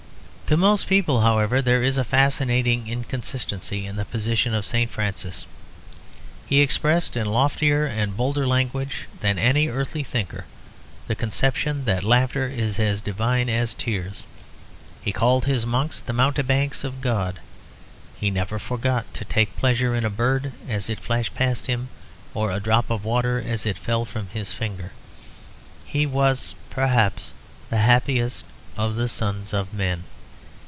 To 0.51 0.57
most 0.57 0.87
people, 0.87 1.21
however, 1.21 1.61
there 1.61 1.81
is 1.81 1.97
a 1.97 2.03
fascinating 2.03 2.89
inconsistency 2.89 3.85
in 3.85 3.95
the 3.95 4.03
position 4.03 4.53
of 4.53 4.65
St. 4.65 4.91
Francis. 4.91 5.45
He 6.45 6.59
expressed 6.59 7.15
in 7.15 7.25
loftier 7.25 7.85
and 7.85 8.17
bolder 8.17 8.45
language 8.45 9.07
than 9.21 9.39
any 9.39 9.69
earthly 9.69 10.03
thinker 10.03 10.43
the 11.07 11.15
conception 11.15 11.85
that 11.85 12.03
laughter 12.03 12.49
is 12.49 12.79
as 12.79 12.99
divine 12.99 13.47
as 13.47 13.73
tears. 13.73 14.23
He 15.01 15.13
called 15.13 15.45
his 15.45 15.65
monks 15.65 16.01
the 16.01 16.11
mountebanks 16.11 16.83
of 16.83 16.99
God. 16.99 17.39
He 18.19 18.29
never 18.29 18.59
forgot 18.59 19.05
to 19.13 19.23
take 19.23 19.55
pleasure 19.55 19.95
in 19.95 20.03
a 20.03 20.09
bird 20.09 20.51
as 20.67 20.89
it 20.89 20.99
flashed 20.99 21.33
past 21.33 21.67
him, 21.67 21.87
or 22.33 22.51
a 22.51 22.59
drop 22.59 22.89
of 22.89 23.05
water, 23.05 23.41
as 23.41 23.65
it 23.65 23.77
fell 23.77 24.03
from 24.03 24.27
his 24.27 24.51
finger: 24.51 24.91
he 25.85 26.05
was, 26.05 26.55
perhaps, 26.69 27.31
the 27.69 27.77
happiest 27.77 28.43
of 28.75 28.95
the 28.97 29.07
sons 29.07 29.53
of 29.53 29.73
men. 29.73 30.03